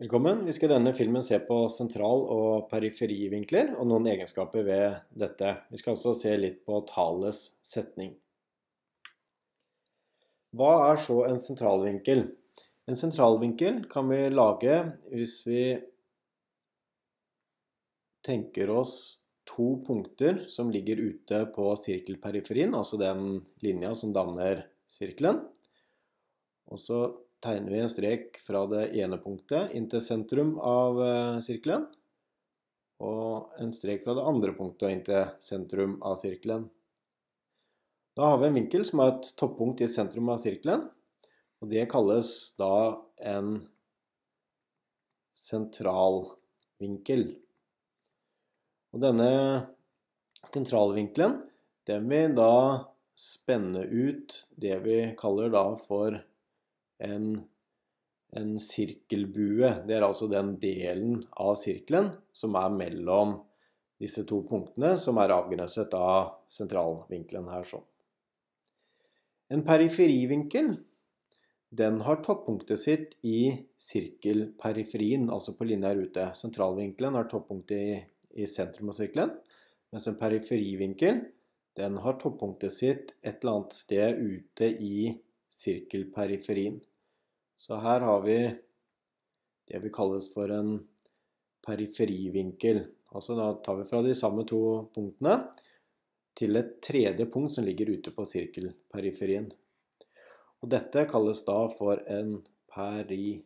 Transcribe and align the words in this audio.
Velkommen. 0.00 0.46
Vi 0.46 0.52
skal 0.56 0.70
i 0.70 0.72
denne 0.72 0.94
filmen 0.96 1.20
se 1.20 1.36
på 1.44 1.56
sentral- 1.68 2.22
og 2.32 2.70
periferivinkler 2.70 3.74
og 3.74 3.84
noen 3.90 4.06
egenskaper 4.08 4.64
ved 4.64 4.94
dette. 5.12 5.50
Vi 5.68 5.76
skal 5.76 5.92
også 5.92 6.14
se 6.16 6.32
litt 6.38 6.62
på 6.64 6.78
talets 6.88 7.42
setning. 7.60 8.14
Hva 10.56 10.70
er 10.86 11.02
så 11.04 11.18
en 11.26 11.36
sentralvinkel? 11.44 12.24
En 12.88 12.96
sentralvinkel 12.96 13.84
kan 13.92 14.08
vi 14.08 14.22
lage 14.32 14.80
hvis 15.12 15.36
vi 15.44 15.62
tenker 18.24 18.72
oss 18.72 18.96
to 19.44 19.82
punkter 19.84 20.46
som 20.48 20.72
ligger 20.72 20.96
ute 20.96 21.44
på 21.52 21.74
sirkelperiferien, 21.76 22.72
altså 22.72 22.96
den 22.96 23.42
linja 23.60 23.92
som 23.92 24.16
danner 24.16 24.64
sirkelen. 24.88 25.44
Og 26.72 26.80
så 26.80 27.04
tegner 27.44 27.72
vi 27.72 27.80
en 27.80 27.90
strek 27.92 28.38
fra 28.44 28.66
det 28.70 28.90
ene 29.00 29.18
punktet 29.20 29.72
inn 29.76 29.88
til 29.90 30.02
sentrum 30.04 30.58
av 30.62 31.00
eh, 31.04 31.38
sirkelen. 31.44 31.86
Og 33.00 33.54
en 33.60 33.72
strek 33.72 34.04
fra 34.04 34.14
det 34.16 34.26
andre 34.28 34.52
punktet 34.56 34.92
inn 34.92 35.02
til 35.06 35.30
sentrum 35.40 35.96
av 36.04 36.18
sirkelen. 36.20 36.68
Da 38.16 38.32
har 38.32 38.40
vi 38.40 38.50
en 38.50 38.58
vinkel 38.58 38.84
som 38.84 39.00
har 39.00 39.14
et 39.14 39.30
toppunkt 39.40 39.80
i 39.80 39.88
sentrum 39.88 40.28
av 40.32 40.40
sirkelen. 40.42 40.84
Og 41.60 41.70
det 41.72 41.86
kalles 41.92 42.30
da 42.60 43.00
en 43.32 43.54
sentralvinkel. 45.36 47.24
Og 48.90 49.04
denne 49.04 49.30
sentralvinkelen, 50.50 51.38
den 51.88 52.08
vil 52.10 52.34
da 52.36 52.52
spenne 53.20 53.84
ut 53.84 54.34
det 54.60 54.76
vi 54.84 54.98
kaller 55.20 55.52
da 55.52 55.64
for 55.80 56.20
en, 57.04 57.28
en 58.36 58.50
sirkelbue. 58.62 59.72
Det 59.86 59.96
er 59.96 60.06
altså 60.06 60.28
den 60.30 60.54
delen 60.62 61.24
av 61.40 61.56
sirkelen 61.60 62.12
som 62.32 62.58
er 62.60 62.74
mellom 62.74 63.38
disse 64.00 64.24
to 64.28 64.40
punktene, 64.48 64.94
som 64.96 65.18
er 65.20 65.34
avgrenset 65.34 65.92
av 65.96 66.36
sentralvinkelen 66.48 67.50
her 67.52 67.66
sånn. 67.68 67.84
En 69.50 69.64
periferivinkel 69.66 70.76
den 71.70 72.00
har 72.06 72.18
toppunktet 72.24 72.80
sitt 72.82 73.12
i 73.26 73.52
sirkelperiferien, 73.78 75.28
altså 75.30 75.54
på 75.54 75.66
linja 75.68 75.92
ute. 75.94 76.24
Sentralvinkelen 76.34 77.18
har 77.18 77.28
toppunktet 77.30 77.76
i, 77.78 77.98
i 78.42 78.46
sentrum 78.50 78.90
av 78.90 78.96
sirkelen, 78.98 79.36
mens 79.94 80.08
en 80.10 80.18
periferivinkel 80.18 81.20
den 81.78 81.98
har 82.02 82.18
toppunktet 82.18 82.74
sitt 82.74 83.12
et 83.22 83.38
eller 83.42 83.60
annet 83.60 83.76
sted 83.76 84.18
ute 84.18 84.70
i 84.82 85.12
sirkelperiferien. 85.60 86.80
Så 87.60 87.76
her 87.76 88.00
har 88.00 88.22
vi 88.24 88.38
det 89.68 89.78
vi 89.78 89.90
kalles 89.92 90.32
for 90.32 90.50
en 90.50 90.88
periferivinkel. 91.66 92.86
Altså 93.12 93.34
da 93.36 93.52
tar 93.64 93.76
vi 93.76 93.84
fra 93.90 94.02
de 94.02 94.14
samme 94.16 94.46
to 94.48 94.88
punktene 94.94 95.34
til 96.40 96.56
et 96.56 96.80
tredje 96.80 97.26
punkt 97.28 97.52
som 97.52 97.64
ligger 97.68 97.90
ute 97.92 98.10
på 98.16 98.24
sirkelperiferien. 98.24 99.52
Og 100.64 100.72
dette 100.72 101.04
kalles 101.10 101.44
da 101.44 101.68
for 101.74 102.00
en 102.08 102.40
periferivinkel. 102.72 103.44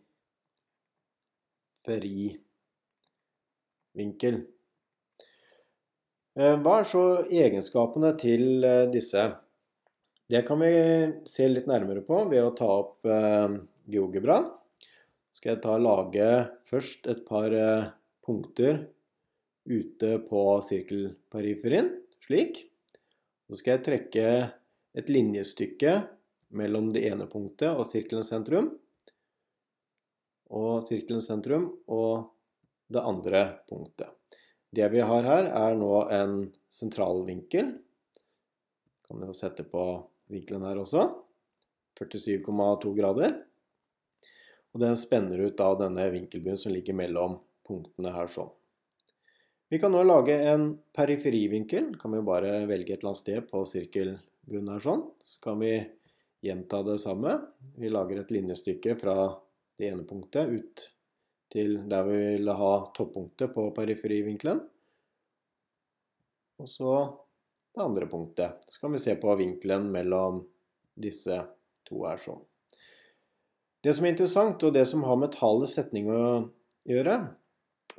Eh, 6.34 6.56
hva 6.62 6.78
er 6.78 6.84
så 6.90 7.02
egenskapene 7.26 8.14
til 8.18 8.64
eh, 8.66 8.90
disse? 8.94 9.34
Det 10.26 10.40
kan 10.42 10.60
vi 10.60 10.72
se 11.28 11.46
litt 11.50 11.66
nærmere 11.68 12.00
på 12.04 12.22
ved 12.30 12.40
å 12.40 12.54
ta 12.56 12.68
opp 12.78 13.04
eh, 13.04 13.56
GeoGebra. 13.92 14.38
skal 15.34 15.52
jeg 15.52 15.60
ta 15.60 15.74
og 15.76 15.84
lage 15.84 16.28
først 16.64 17.08
et 17.12 17.26
par 17.28 17.52
eh, 17.52 17.90
punkter 18.24 18.86
ute 19.68 20.18
på 20.24 20.44
sirkelpariferien, 20.64 21.90
slik. 22.24 22.62
Så 23.44 23.60
skal 23.60 23.76
jeg 23.76 23.84
trekke 23.84 24.28
et 24.96 25.12
linjestykke 25.12 25.92
mellom 26.56 26.88
det 26.94 27.04
ene 27.10 27.28
punktet 27.28 27.76
og 27.76 27.84
sirkelens 27.88 28.32
sentrum. 28.32 28.72
Og 30.56 30.86
sirkelens 30.88 31.28
sentrum 31.28 31.68
og 31.84 32.30
det 32.88 33.04
andre 33.04 33.44
punktet. 33.68 34.08
Det 34.74 34.88
vi 34.88 35.04
har 35.04 35.28
her, 35.28 35.52
er 35.52 35.76
nå 35.76 35.92
en 36.10 36.48
sentralvinkel. 36.72 37.74
Kan 39.04 39.28
jo 39.28 39.36
sette 39.36 39.68
på 39.68 39.84
vinkelen 40.32 40.64
her 40.66 40.80
også. 40.82 41.08
47,2 42.00 42.94
grader. 42.96 43.36
Og 44.74 44.82
den 44.82 44.96
spenner 44.98 45.44
ut 45.46 45.60
av 45.62 45.78
denne 45.78 46.08
vinkelbuen 46.10 46.58
som 46.58 46.74
ligger 46.74 46.96
mellom 46.98 47.38
punktene 47.66 48.12
her 48.14 48.30
sånn. 48.30 48.50
Vi 49.70 49.78
kan 49.80 49.94
nå 49.94 50.02
lage 50.06 50.34
en 50.50 50.72
periferivinkel. 50.94 51.94
Kan 51.98 52.16
vi 52.16 52.24
bare 52.26 52.64
velge 52.70 52.94
et 52.94 53.00
eller 53.00 53.14
annet 53.14 53.22
sted 53.22 53.46
på 53.50 53.62
sirkelbunnen 53.68 54.74
her 54.74 54.82
sånn. 54.82 55.06
Så 55.24 55.40
kan 55.46 55.62
vi 55.62 55.76
gjenta 56.44 56.82
det 56.86 56.98
samme. 57.02 57.38
Vi 57.80 57.90
lager 57.90 58.20
et 58.20 58.34
linjestykke 58.34 58.98
fra 59.00 59.16
det 59.78 59.88
ene 59.90 60.04
punktet 60.06 60.50
ut 60.50 60.84
til 61.54 61.76
der 61.90 62.06
vi 62.08 62.20
vil 62.34 62.50
ha 62.58 62.72
toppunktet 62.94 63.54
på 63.54 63.68
periferivinkelen. 63.74 64.60
Og 66.62 66.70
så 66.70 66.94
det 67.74 67.82
andre 67.82 68.06
punktet. 68.06 68.64
Så 68.68 68.80
kan 68.80 68.92
vi 68.92 69.02
se 69.02 69.14
på 69.20 69.34
vinkelen 69.38 69.90
mellom 69.92 70.42
disse 70.94 71.40
to 71.88 72.04
her 72.06 72.20
sånn. 72.22 72.42
Det 73.84 73.92
som 73.92 74.06
er 74.06 74.14
interessant, 74.14 74.62
og 74.64 74.72
det 74.72 74.86
som 74.88 75.04
har 75.04 75.18
med 75.20 75.34
tallets 75.34 75.74
setning 75.76 76.08
å 76.08 76.20
gjøre, 76.88 77.18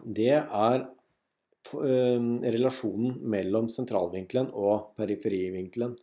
det 0.01 0.31
er 0.39 0.79
eh, 0.81 2.29
relasjonen 2.55 3.19
mellom 3.21 3.69
sentralvinkelen 3.69 4.49
og 4.57 4.95
periferivinkelen. 4.97 5.93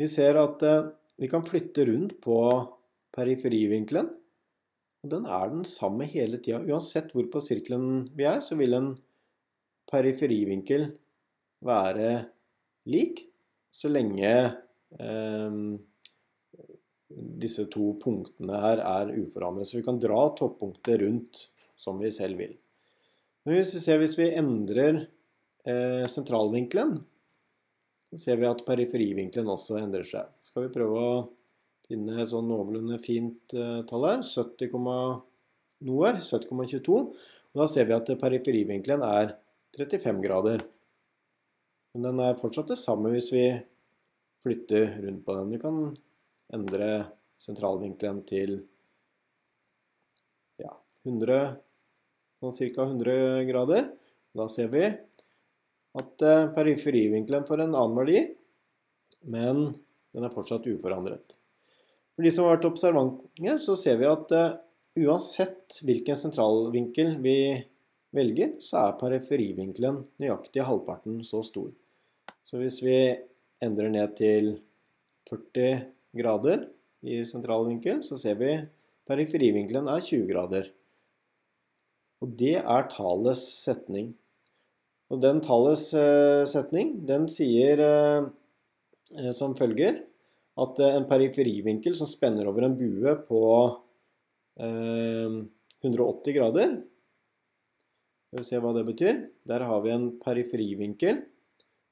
Vi 0.00 0.08
ser 0.10 0.36
at 0.40 0.64
eh, 0.66 0.90
vi 1.20 1.30
kan 1.32 1.46
flytte 1.46 1.86
rundt 1.88 2.18
på 2.24 2.36
periferivinkelen. 3.16 4.10
og 5.04 5.14
Den 5.14 5.24
er 5.26 5.48
den 5.52 5.64
samme 5.68 6.04
hele 6.08 6.40
tida. 6.42 6.60
Uansett 6.60 7.14
hvor 7.14 7.26
på 7.32 7.42
sirkelen 7.44 8.06
vi 8.16 8.28
er, 8.28 8.40
så 8.44 8.56
vil 8.60 8.76
en 8.76 8.92
periferivinkel 9.90 10.90
være 11.64 12.12
lik 12.90 13.24
så 13.70 13.90
lenge 13.90 14.32
eh, 14.98 15.60
disse 17.10 17.66
to 17.72 17.92
punktene 18.02 18.60
her 18.62 18.82
er 18.84 19.14
uforandret. 19.18 19.68
Så 19.68 19.80
vi 19.80 19.86
kan 19.86 20.00
dra 20.02 20.28
toppunktet 20.38 21.00
rundt 21.02 21.46
som 21.80 21.98
vi 22.02 22.10
selv 22.14 22.40
vil. 22.42 22.56
Men 23.44 23.56
hvis 23.56 23.74
vi 23.76 23.82
ser 23.82 24.00
hvis 24.02 24.18
vi 24.20 24.28
endrer 24.36 25.04
eh, 25.64 26.04
sentralvinkelen, 26.10 26.98
så 28.10 28.18
ser 28.18 28.40
vi 28.40 28.48
at 28.48 28.64
periferivinkelen 28.66 29.48
også 29.50 29.78
endrer 29.80 30.06
seg. 30.06 30.30
Skal 30.44 30.66
vi 30.66 30.74
prøve 30.74 31.00
å 31.00 31.12
finne 31.90 32.18
et 32.22 32.30
sånn 32.30 32.50
noenlunde 32.50 32.98
fint 33.02 33.54
eh, 33.56 33.80
tall 33.88 34.06
her, 34.06 34.24
70, 34.26 34.74
noe, 35.88 36.12
70,22. 36.18 37.00
Da 37.56 37.66
ser 37.70 37.88
vi 37.88 37.96
at 37.96 38.12
periferivinkelen 38.20 39.02
er 39.06 39.34
35 39.78 40.20
grader. 40.26 40.66
Men 41.94 42.06
den 42.06 42.22
er 42.22 42.38
fortsatt 42.38 42.70
det 42.70 42.78
samme 42.78 43.10
hvis 43.14 43.30
vi 43.34 43.46
flytter 44.44 45.00
rundt 45.02 45.24
på 45.26 45.36
den. 45.36 45.50
Vi 45.54 45.60
kan 45.62 45.80
endre 46.54 46.90
sentralvinkelen 47.40 48.22
til 48.28 48.56
ja, 50.60 50.72
100, 51.02 51.40
sånn 52.40 52.54
ca. 52.54 52.86
100 52.86 53.48
grader. 53.50 53.90
Da 54.36 54.46
ser 54.52 54.70
vi 54.72 54.84
at 54.86 56.22
eh, 56.22 56.48
periferivinkelen 56.54 57.46
får 57.48 57.64
en 57.64 57.74
annen 57.74 57.98
verdi, 57.98 58.20
men 59.26 59.70
den 60.14 60.26
er 60.26 60.34
fortsatt 60.34 60.68
uforandret. 60.70 61.34
For 62.14 62.26
de 62.26 62.30
som 62.34 62.46
har 62.46 62.58
vært 62.58 62.68
observante, 62.68 63.56
så 63.62 63.76
ser 63.78 63.98
vi 64.00 64.06
at 64.10 64.32
uh, 64.34 64.56
uansett 64.98 65.78
hvilken 65.86 66.18
sentralvinkel 66.18 67.14
vi 67.22 67.36
velger, 68.16 68.56
så 68.62 68.84
er 68.84 68.98
periferivinkelen 69.00 70.02
nøyaktig 70.20 70.66
halvparten 70.66 71.20
så 71.26 71.42
stor. 71.46 71.70
Så 72.46 72.60
hvis 72.60 72.80
vi 72.82 72.98
endrer 73.62 73.92
ned 73.92 74.16
til 74.18 74.54
40 75.30 75.86
grader 76.16 76.66
i 77.06 77.20
sentralvinkel, 77.28 78.02
så 78.04 78.18
ser 78.20 78.38
vi 78.40 78.56
periferivinkelen 79.10 79.88
er 79.90 80.02
20 80.04 80.26
grader. 80.30 80.70
Og 82.20 82.34
det 82.40 82.56
er 82.60 82.90
tallets 82.92 83.42
setning. 83.62 84.12
Og 85.10 85.22
den 85.22 85.40
talets 85.42 85.88
uh, 85.96 86.46
setning, 86.48 87.00
den 87.08 87.26
sier 87.32 87.80
uh, 87.82 88.28
som 89.34 89.56
følger 89.58 90.04
at 90.60 90.80
en 90.84 91.06
periferivinkel 91.08 91.96
som 91.98 92.08
spenner 92.10 92.46
over 92.50 92.66
en 92.66 92.76
bue 92.78 93.14
på 93.26 93.42
180 94.60 96.34
grader 96.36 96.74
Skal 98.28 98.42
vi 98.42 98.44
se 98.44 98.58
hva 98.60 98.72
det 98.76 98.82
betyr. 98.90 99.22
Der 99.48 99.64
har 99.64 99.80
vi 99.80 99.92
en 99.94 100.10
periferivinkel 100.20 101.22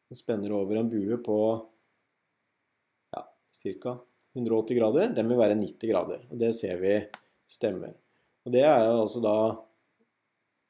som 0.09 0.19
spenner 0.19 0.53
over 0.57 0.81
en 0.81 0.91
bue 0.91 1.19
på 1.25 1.39
ja, 3.15 3.25
ca. 3.63 3.99
180 4.35 4.79
grader, 4.79 5.15
den 5.17 5.29
vil 5.29 5.41
være 5.41 5.57
90 5.59 5.91
grader. 5.91 6.27
Og 6.31 6.41
det 6.41 6.53
ser 6.57 6.81
vi 6.81 6.99
stemmer. 7.49 7.97
Og 8.47 8.53
det 8.55 8.65
er 8.65 8.87
altså 8.89 9.23
da 9.25 9.39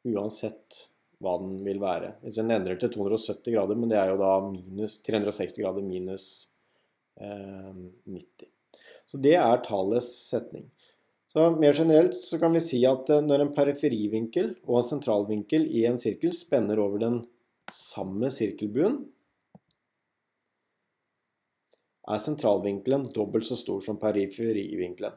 uansett 0.08 0.85
hva 1.23 1.35
den 1.43 1.58
vil 1.67 1.81
være. 1.82 2.14
Den 2.23 2.52
endrer 2.55 2.79
til 2.79 2.93
270 2.94 3.55
grader, 3.55 3.79
men 3.79 3.90
det 3.90 3.99
er 3.99 4.12
jo 4.12 4.20
da 4.20 4.37
minus 4.46 4.99
360 5.06 5.58
grader 5.58 5.87
minus 5.87 6.26
eh, 7.20 7.75
90. 8.06 8.50
Så 9.08 9.20
det 9.25 9.35
er 9.40 9.64
tallets 9.64 10.11
setning. 10.29 10.69
Så 11.29 11.50
Mer 11.61 11.75
generelt 11.76 12.17
så 12.17 12.38
kan 12.40 12.55
vi 12.55 12.62
si 12.64 12.85
at 12.88 13.11
eh, 13.12 13.25
når 13.25 13.44
en 13.44 13.55
periferivinkel 13.56 14.55
og 14.69 14.81
en 14.81 14.88
sentralvinkel 14.93 15.67
i 15.67 15.85
en 15.90 15.99
sirkel 16.00 16.32
spenner 16.37 16.81
over 16.82 17.02
den 17.02 17.20
samme 17.75 18.31
sirkelbuen, 18.32 19.02
er 22.08 22.22
sentralvinkelen 22.22 23.08
dobbelt 23.14 23.46
så 23.46 23.56
stor 23.58 23.82
som 23.84 23.99
periferivinkelen. 24.00 25.16